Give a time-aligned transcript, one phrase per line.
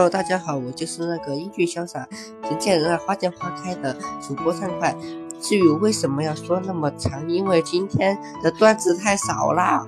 [0.00, 2.08] Hello，大家好，我就是那个英俊潇洒、
[2.44, 4.96] 人见人爱、花见花开的主播畅快。
[5.42, 9.86] 至于为什么要说那么长，因为今天的段子太少啦。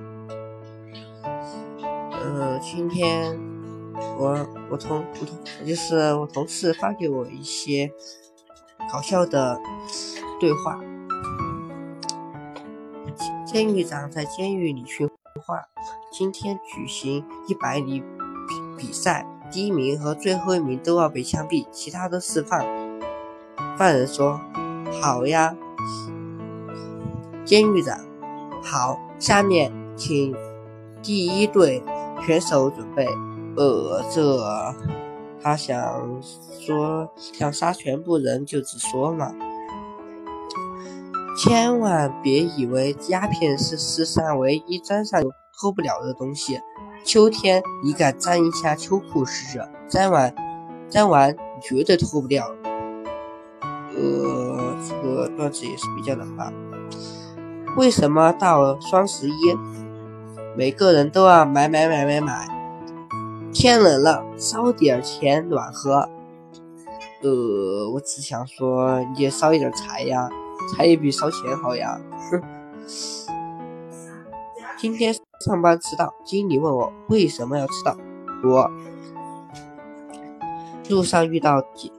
[2.11, 3.35] 呃，今天
[4.19, 7.91] 我我同我同就是我同事发给我一些
[8.91, 9.59] 搞笑的
[10.39, 10.79] 对话。
[13.47, 15.09] 监狱长在监狱里训
[15.43, 15.59] 话，
[16.11, 18.05] 今天举行一百米比
[18.77, 19.25] 比赛。
[19.53, 22.65] 第一名和最后一名都要被枪毙，其他都释放。
[23.77, 24.41] 犯人说
[24.99, 25.55] ：“好呀。”
[27.45, 27.95] 监狱长
[28.63, 30.35] ：“好，下面请
[31.03, 31.83] 第一队
[32.25, 33.07] 选手准备。”
[33.55, 34.43] 呃，这
[35.39, 36.19] 他想
[36.59, 39.31] 说想杀全部人就直说嘛，
[41.37, 46.59] 千万别以为鸦片是世上唯一沾上喝不了的东西。
[47.03, 49.67] 秋天，你敢粘一下秋裤试试？
[49.89, 50.33] 粘完，
[50.89, 52.49] 粘完绝对脱不掉。
[53.61, 56.51] 呃，这个段子也是比较冷吧？
[57.75, 59.33] 为什么到双十一，
[60.55, 62.47] 每个人都要买买买买买？
[63.51, 66.09] 天冷了，烧点钱暖和。
[67.21, 70.29] 呃，我只想说，你也烧一点柴呀，
[70.75, 71.99] 柴也比烧钱好呀。
[72.31, 72.41] 哼。
[74.77, 75.22] 今天。
[75.39, 77.97] 上班迟到，经理问我为什么要迟到。
[78.45, 78.69] 我
[80.89, 81.91] 路上遇到劫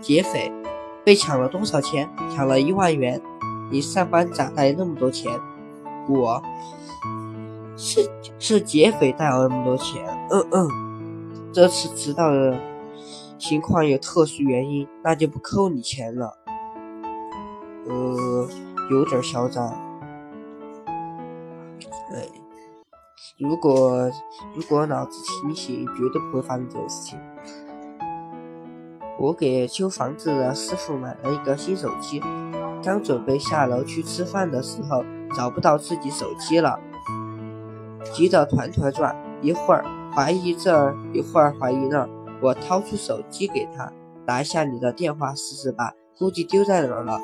[0.00, 0.52] 劫匪，
[1.04, 2.08] 被抢了多少钱？
[2.34, 3.20] 抢了一万元。
[3.70, 5.40] 你上班咋带那么多钱？
[6.08, 6.42] 我
[7.76, 10.04] 是是劫匪带了那么多钱。
[10.30, 12.58] 嗯嗯，这次迟到的
[13.38, 16.36] 情况有特殊原因，那就不扣你钱了。
[17.86, 18.48] 呃，
[18.90, 19.68] 有点嚣张。
[22.12, 22.37] 哎。
[23.38, 24.10] 如果
[24.54, 27.18] 如果脑子清醒，绝对不会发生这种事情。
[29.18, 32.20] 我给修房子的师傅买了一个新手机，
[32.82, 36.78] 刚准备下楼去吃饭的时候，找不到自己手机了，
[38.12, 39.84] 急得团团转，一会儿
[40.14, 42.08] 怀疑这，一会儿怀疑那。
[42.40, 43.92] 我掏出手机给他，
[44.24, 47.18] 打一下你的电话试试吧，估计丢在哪儿了。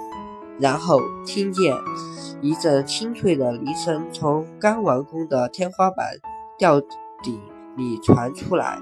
[0.59, 1.75] 然后听见。
[2.41, 6.07] 一阵清脆的铃声从刚完工的天花板
[6.59, 6.79] 吊
[7.23, 7.41] 顶
[7.75, 8.79] 里传出来，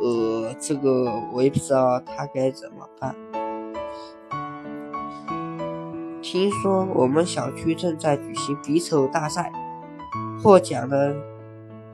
[0.00, 3.16] 呃，这个我也不知道他该怎么办。
[6.22, 9.50] 听说我们小区正在举行比丑大赛，
[10.40, 11.16] 获奖的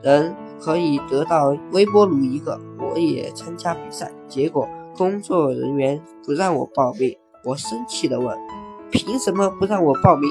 [0.03, 2.59] 人可以得到微波炉一个。
[2.79, 8.37] 我也参加比赛，结果工作人员不让我报名，我生气的问
[8.91, 10.29] ：“凭什么不让我报名？”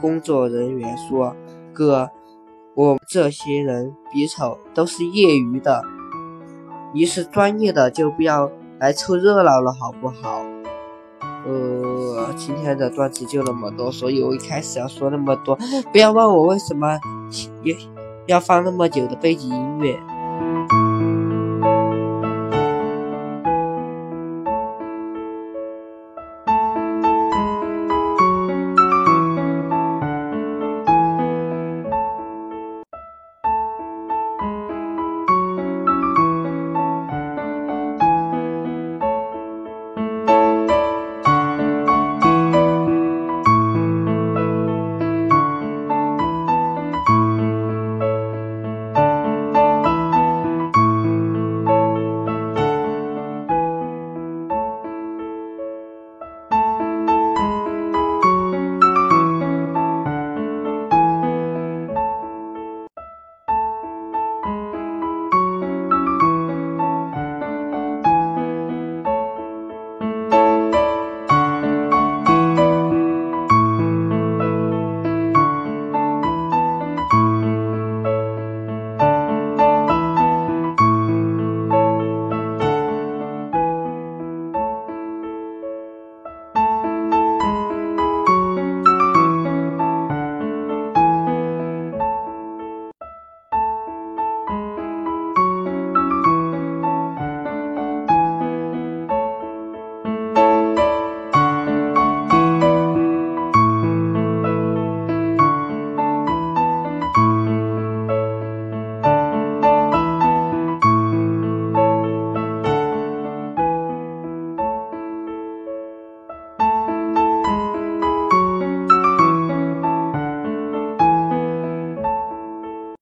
[0.00, 1.34] 工作人员说
[1.72, 2.10] ：“哥，
[2.74, 5.82] 我这些人比丑都是业余的，
[6.92, 10.42] 你是专业的就不要来凑热闹了，好不好？”
[11.46, 15.56] 呃，今天的段子就那么多，所以我一开始要说那么多，
[15.92, 16.98] 不要问我为什么
[17.62, 17.76] 要
[18.26, 19.96] 要放那么久的背景音乐。